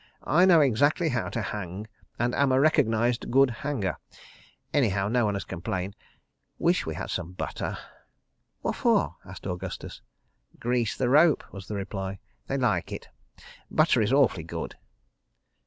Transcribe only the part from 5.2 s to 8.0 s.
one has complained.... Wish we had some butter...."